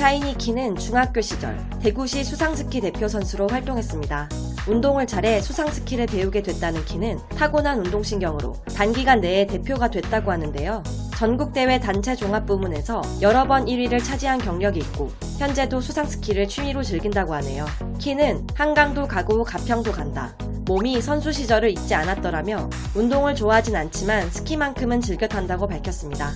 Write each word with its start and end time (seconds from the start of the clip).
샤이니 0.00 0.38
키는 0.38 0.76
중학교 0.76 1.20
시절 1.20 1.58
대구시 1.78 2.24
수상스키 2.24 2.80
대표 2.80 3.06
선수로 3.06 3.48
활동했습니다. 3.48 4.30
운동을 4.66 5.06
잘해 5.06 5.42
수상스키를 5.42 6.06
배우게 6.06 6.42
됐다는 6.42 6.86
키는 6.86 7.18
타고난 7.36 7.80
운동신경으로 7.80 8.54
단기간 8.74 9.20
내에 9.20 9.46
대표가 9.46 9.90
됐다고 9.90 10.32
하는데요. 10.32 10.82
전국대회 11.18 11.80
단체 11.80 12.16
종합 12.16 12.46
부문에서 12.46 13.02
여러 13.20 13.46
번 13.46 13.66
1위를 13.66 14.02
차지한 14.02 14.38
경력이 14.38 14.78
있고 14.78 15.10
현재도 15.38 15.82
수상스키를 15.82 16.48
취미로 16.48 16.82
즐긴다고 16.82 17.34
하네요. 17.34 17.66
키는 17.98 18.46
한강도 18.54 19.06
가고 19.06 19.44
가평도 19.44 19.92
간다. 19.92 20.34
몸이 20.64 21.02
선수 21.02 21.30
시절을 21.30 21.72
잊지 21.72 21.94
않았더라며 21.94 22.70
운동을 22.94 23.34
좋아하진 23.34 23.76
않지만 23.76 24.30
스키만큼은 24.30 25.02
즐겨 25.02 25.28
탄다고 25.28 25.66
밝혔습니다. 25.66 26.32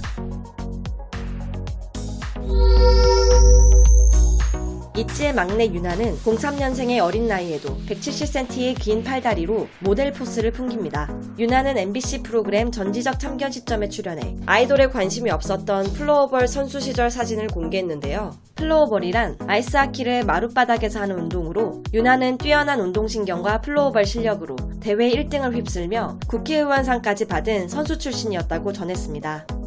이치의 4.97 5.35
막내 5.35 5.67
유나는 5.67 6.19
03년생의 6.19 7.03
어린 7.03 7.27
나이에도 7.27 7.77
170cm의 7.89 8.79
긴 8.79 9.03
팔다리로 9.03 9.67
모델 9.81 10.13
포스를 10.13 10.53
풍깁니다. 10.53 11.11
유나는 11.37 11.77
MBC 11.77 12.23
프로그램 12.23 12.71
전지적 12.71 13.19
참견 13.19 13.51
시점에 13.51 13.89
출연해 13.89 14.37
아이돌에 14.47 14.87
관심이 14.87 15.31
없었던 15.31 15.95
floorball 15.95 16.47
선수 16.47 16.79
시절 16.79 17.11
사진을 17.11 17.49
공개했는데요. 17.49 18.37
floorball이란 18.55 19.39
아이스하키를 19.49 20.25
마룻바닥에서 20.27 21.01
하는 21.01 21.19
운동으로 21.19 21.83
유나는 21.93 22.39
뛰어난 22.39 22.81
운동신경과 22.81 23.63
floorball 23.63 24.07
실력으로 24.07 24.55
대회 24.79 25.11
1등을 25.11 25.57
휩쓸며 25.57 26.21
국회의원상까지 26.29 27.27
받은 27.27 27.69
선수 27.69 27.99
출신이었다고 27.99 28.73
전했습니다. 28.73 29.64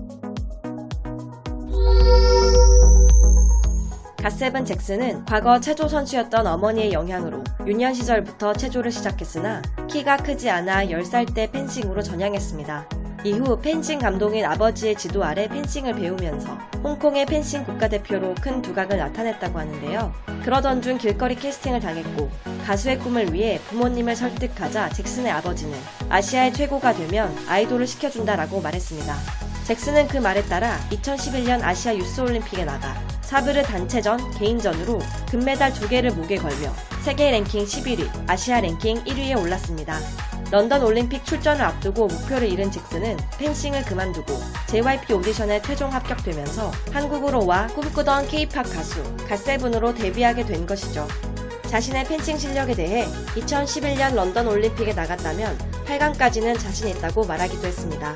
갓세븐 4.27 4.65
잭슨은 4.65 5.23
과거 5.23 5.57
체조 5.57 5.87
선수였던 5.87 6.45
어머니의 6.45 6.91
영향으로 6.91 7.45
유년 7.65 7.93
시절부터 7.93 8.51
체조를 8.51 8.91
시작했으나 8.91 9.61
키가 9.89 10.17
크지 10.17 10.49
않아 10.49 10.87
10살 10.87 11.33
때 11.33 11.49
펜싱으로 11.49 12.03
전향했습니다. 12.03 12.89
이후 13.23 13.57
펜싱 13.61 13.99
감독인 13.99 14.43
아버지의 14.43 14.95
지도 14.95 15.23
아래 15.23 15.47
펜싱을 15.47 15.93
배우면서 15.93 16.49
홍콩의 16.83 17.25
펜싱 17.25 17.63
국가대표로 17.63 18.35
큰 18.41 18.61
두각을 18.61 18.97
나타냈다고 18.97 19.59
하는데요. 19.59 20.13
그러던 20.43 20.81
중 20.81 20.97
길거리 20.97 21.35
캐스팅을 21.35 21.79
당했고 21.79 22.29
가수의 22.65 22.99
꿈을 22.99 23.33
위해 23.33 23.61
부모님을 23.69 24.13
설득하자 24.17 24.89
잭슨의 24.89 25.31
아버지는 25.31 25.77
아시아의 26.09 26.51
최고가 26.51 26.91
되면 26.95 27.33
아이돌을 27.47 27.87
시켜준다라고 27.87 28.59
말했습니다. 28.59 29.15
잭슨은 29.63 30.09
그 30.09 30.17
말에 30.17 30.43
따라 30.43 30.77
2011년 30.91 31.63
아시아 31.63 31.95
유스올림픽에 31.95 32.65
나가 32.65 32.93
사브르 33.27 33.61
단체전, 33.61 34.31
개인전으로 34.39 34.99
금메달 35.29 35.73
2개를 35.73 36.15
목에 36.15 36.37
걸며 36.37 36.73
세계 37.01 37.29
랭킹 37.31 37.65
11위, 37.65 38.09
아시아 38.25 38.61
랭킹 38.61 39.03
1위에 39.03 39.37
올랐습니다. 39.37 39.99
런던 40.49 40.81
올림픽 40.81 41.25
출전을 41.25 41.61
앞두고 41.61 42.07
목표를 42.07 42.49
잃은 42.49 42.71
잭슨은 42.71 43.17
펜싱을 43.37 43.83
그만두고 43.83 44.33
JYP 44.67 45.11
오디션에 45.11 45.61
최종 45.61 45.93
합격되면서 45.93 46.71
한국으로 46.93 47.45
와 47.45 47.67
꿈꾸던 47.67 48.29
K-팝 48.29 48.63
가수 48.63 49.03
갓세븐으로 49.27 49.93
데뷔하게 49.93 50.45
된 50.45 50.65
것이죠. 50.65 51.05
자신의 51.63 52.05
펜싱 52.05 52.37
실력에 52.37 52.75
대해 52.75 53.05
2011년 53.35 54.15
런던 54.15 54.47
올림픽에 54.47 54.93
나갔다면 54.93 55.57
8강까지는 55.85 56.57
자신 56.57 56.87
있다고 56.87 57.25
말하기도 57.25 57.67
했습니다. 57.67 58.15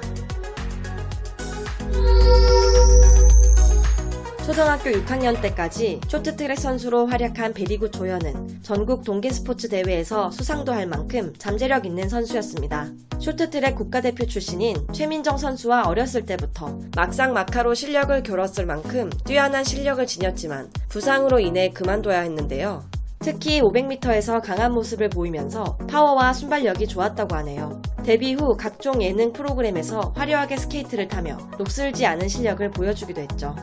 초등학교 4.46 4.90
6학년 4.90 5.40
때까지 5.40 6.02
쇼트트랙 6.08 6.58
선수로 6.58 7.06
활약한 7.06 7.54
베리구 7.54 7.92
조현은 7.92 8.64
전국 8.64 9.04
동계스포츠 9.04 9.70
대회에서 9.70 10.32
수상도 10.32 10.74
할 10.74 10.88
만큼 10.88 11.32
잠재력 11.38 11.86
있는 11.86 12.10
선수였습니다. 12.10 12.88
쇼트트랙 13.20 13.76
국가대표 13.76 14.26
출신인 14.26 14.76
최민정 14.92 15.38
선수와 15.38 15.84
어렸을 15.84 16.26
때부터 16.26 16.80
막상 16.96 17.34
마카로 17.34 17.76
실력을 17.76 18.24
겨뤘을 18.24 18.66
만큼 18.66 19.12
뛰어난 19.26 19.64
실력을 19.64 20.06
지녔지만 20.08 20.72
부상으로 20.90 21.40
인해 21.40 21.70
그만둬야 21.70 22.22
했는데요. 22.22 22.84
특히 23.20 23.62
500m에서 23.62 24.42
강한 24.42 24.74
모습을 24.74 25.10
보이면서 25.10 25.78
파워와 25.88 26.34
순발력이 26.34 26.88
좋았다고 26.88 27.36
하네요. 27.36 27.80
데뷔 28.04 28.34
후 28.34 28.58
각종 28.58 29.04
예능 29.04 29.32
프로그램에서 29.32 30.14
화려하게 30.16 30.58
스케이트를 30.58 31.08
타며 31.08 31.38
녹슬지 31.60 32.08
않은 32.08 32.28
실력을 32.28 32.68
보여주기도 32.72 33.22
했죠. 33.22 33.56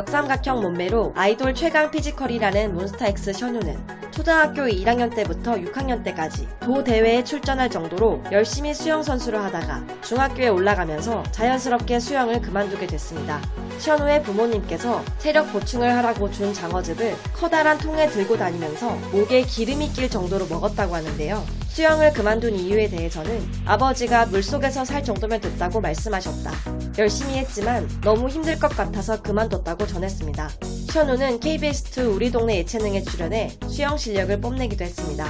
역삼각형 0.00 0.62
몸매로 0.62 1.12
아이돌 1.14 1.54
최강 1.54 1.90
physical이라는 1.90 2.74
몬스타엑스 2.74 3.34
셔누는 3.34 3.76
초등학교 4.10 4.62
1학년 4.62 5.14
때부터 5.14 5.56
6학년 5.56 6.02
때까지 6.02 6.48
도 6.60 6.82
대회에 6.82 7.22
출전할 7.22 7.68
정도로 7.68 8.22
열심히 8.32 8.72
수영 8.72 9.02
선수를 9.02 9.38
하다가 9.42 9.84
중학교에 10.00 10.48
올라가면서 10.48 11.22
자연스럽게 11.32 12.00
수영을 12.00 12.40
그만두게 12.40 12.86
됐습니다. 12.86 13.42
션우의 13.76 14.22
부모님께서 14.22 15.04
체력 15.18 15.52
보충을 15.52 15.94
하라고 15.96 16.30
준 16.30 16.54
장어즙을 16.54 17.14
커다란 17.34 17.76
통에 17.76 18.06
들고 18.06 18.38
다니면서 18.38 18.96
목에 19.12 19.42
기름이 19.42 19.92
낄 19.92 20.08
정도로 20.08 20.46
먹었다고 20.46 20.94
하는데요. 20.94 21.59
수영을 21.70 22.12
그만둔 22.12 22.56
이유에 22.56 22.88
대해서는 22.88 23.48
아버지가 23.64 24.26
물속에서 24.26 24.84
살 24.84 25.04
정도면 25.04 25.40
됐다고 25.40 25.80
말씀하셨다. 25.80 26.50
열심히 26.98 27.34
했지만 27.34 27.88
너무 28.02 28.28
힘들 28.28 28.58
것 28.58 28.68
같아서 28.76 29.22
그만뒀다고 29.22 29.86
전했습니다. 29.86 30.50
션우는 30.92 31.38
KBS2 31.38 32.16
우리 32.16 32.32
동네 32.32 32.58
예체능에 32.58 33.02
출연해 33.02 33.56
수영 33.68 33.96
실력을 33.96 34.40
뽐내기도 34.40 34.84
했습니다. 34.84 35.26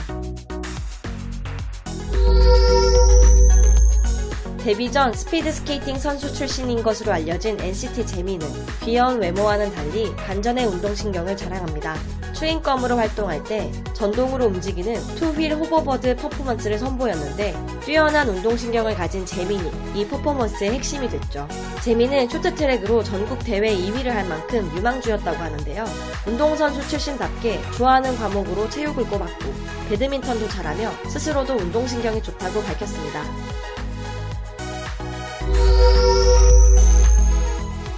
데뷔 4.65 4.91
전 4.91 5.12
스피드 5.12 5.53
스케이팅 5.53 5.99
선수 5.99 6.33
출신인 6.33 6.83
것으로 6.83 7.12
알려진 7.12 7.61
NCT 7.61 8.07
재민은 8.06 8.47
귀여운 8.83 9.21
외모와는 9.21 9.75
달리 9.75 10.15
반전의 10.17 10.67
운동신경을 10.67 11.37
자랑합니다. 11.37 12.19
Chewing 12.41 12.69
Gum으로 12.69 12.97
활동할 12.97 13.45
때 13.45 13.71
전동으로 13.93 14.47
움직이는 14.47 14.95
two-wheel 15.16 15.53
hoverboard 15.53 16.16
퍼포먼스를 16.17 16.78
선보였는데 16.78 17.55
뛰어난 17.84 18.31
운동신경을 18.31 18.95
가진 18.95 19.27
재민이 19.27 19.71
이 19.95 20.06
퍼포먼스의 20.06 20.71
핵심이 20.71 21.06
됐죠. 21.06 21.47
재민은 21.84 22.31
쇼트트랙으로 22.31 23.05
전국 23.05 23.41
대회 23.41 23.77
2위를 23.77 24.06
할 24.06 24.27
만큼 24.27 24.75
유망주였다고 24.75 25.37
하는데요. 25.37 25.84
운동선수 26.27 26.89
출신답게 26.89 27.61
좋아하는 27.77 28.17
과목으로 28.17 28.71
체육을 28.71 29.05
꼽았고 29.05 29.53
배드민턴도 29.91 30.49
잘하며 30.49 30.91
스스로도 31.11 31.57
운동신경이 31.57 32.22
좋다고 32.22 32.62
밝혔습니다. 32.62 33.22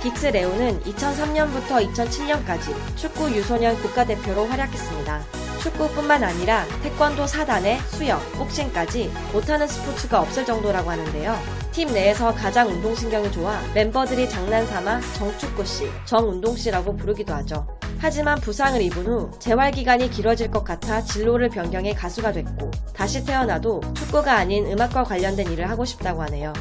긱스 0.03 0.27
레오는 0.27 0.81
2003년부터 0.81 1.89
2007년까지 1.93 2.75
축구 2.97 3.31
유소년 3.31 3.77
국가대표로 3.81 4.47
활약했습니다. 4.47 5.23
축구뿐만 5.63 6.25
아니라 6.25 6.65
태권도 6.83 7.25
4단에 7.25 7.79
수영, 7.87 8.19
복싱까지 8.33 9.12
못하는 9.33 9.69
스포츠가 9.69 10.21
없을 10.21 10.45
정도라고 10.45 10.91
하는데요. 10.91 11.39
팀 11.71 11.93
내에서 11.93 12.35
가장 12.35 12.69
운동신경이 12.69 13.31
좋아 13.31 13.61
멤버들이 13.75 14.29
장난삼아 14.29 15.01
정축구씨, 15.15 15.89
정운동씨라고 16.05 16.97
부르기도 16.97 17.33
하죠. 17.35 17.69
하지만 17.99 18.41
부상을 18.41 18.83
입은 18.83 19.07
후 19.07 19.31
재활기간이 19.39 20.11
길어질 20.11 20.51
것 20.51 20.65
같아 20.65 21.00
진로를 21.05 21.49
변경해 21.49 21.94
가수가 21.94 22.32
됐고 22.32 22.73
다시 22.93 23.25
태어나도 23.25 23.81
축구가 23.94 24.35
아닌 24.35 24.67
음악과 24.67 25.05
관련된 25.05 25.53
일을 25.53 25.71
하고 25.71 25.85
싶다고 25.85 26.23
하네요. 26.23 26.53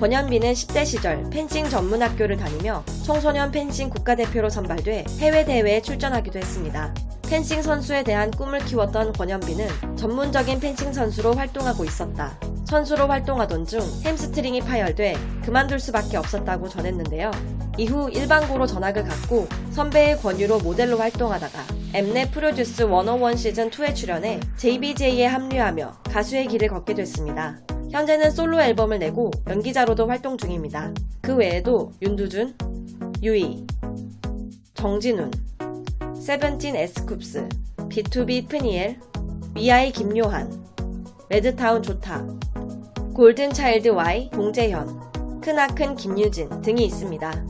권현빈은 0.00 0.52
10대 0.52 0.86
시절 0.86 1.28
펜싱 1.28 1.68
전문 1.68 2.00
학교를 2.00 2.36
다니며 2.36 2.84
청소년 3.04 3.50
펜싱 3.50 3.90
국가대표로 3.90 4.48
선발돼 4.48 5.06
해외 5.18 5.44
대회에 5.44 5.82
출전하기도 5.82 6.38
했습니다. 6.38 6.94
펜싱 7.28 7.62
선수에 7.62 8.04
대한 8.04 8.30
꿈을 8.30 8.60
키웠던 8.60 9.12
권현빈은 9.14 9.96
전문적인 9.96 10.60
펜싱 10.60 10.92
선수로 10.92 11.34
활동하고 11.34 11.84
있었다. 11.84 12.38
선수로 12.66 13.08
활동하던 13.08 13.66
중 13.66 13.80
햄스트링이 14.04 14.60
파열돼 14.60 15.16
그만둘 15.44 15.80
수밖에 15.80 16.16
없었다고 16.16 16.68
전했는데요. 16.68 17.32
이후 17.76 18.08
일반고로 18.08 18.66
전학을 18.66 19.02
갔고 19.02 19.48
선배의 19.72 20.18
권유로 20.18 20.60
모델로 20.60 20.98
활동하다가 20.98 21.58
Mnet 21.94 22.30
프로듀스 22.30 22.86
101 22.86 23.34
시즌2에 23.34 23.94
출연해 23.96 24.38
JBJ에 24.58 25.26
합류하며 25.26 26.02
가수의 26.04 26.46
길을 26.46 26.68
걷게 26.68 26.94
됐습니다. 26.94 27.58
현재는 27.90 28.30
솔로 28.30 28.60
앨범을 28.60 28.98
내고 28.98 29.30
연기자로도 29.48 30.06
활동 30.06 30.36
중입니다. 30.36 30.92
그 31.22 31.34
외에도 31.34 31.92
윤두준, 32.02 32.54
유이, 33.22 33.66
정진운, 34.74 35.30
세븐틴 36.14 36.74
에스쿱스, 36.74 37.48
B2B 37.88 38.48
프니엘, 38.48 39.00
위아이 39.54 39.90
김요한, 39.90 40.52
레드타운 41.30 41.82
조타, 41.82 42.26
골든차일드 43.14 43.88
Y, 43.88 44.30
동재현, 44.30 45.40
크나큰 45.40 45.96
김유진 45.96 46.60
등이 46.60 46.84
있습니다. 46.84 47.47